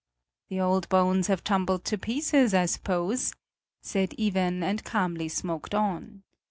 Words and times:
"The 0.49 0.59
old 0.59 0.89
bones 0.89 1.27
have 1.27 1.43
tumbled 1.43 1.85
to 1.85 1.95
pieces, 1.95 2.55
I 2.55 2.65
suppose," 2.65 3.33
said 3.83 4.15
Iven 4.19 4.63
and 4.63 4.83
calmly 4.83 5.29
smoked 5.29 5.75
on. 5.75 6.23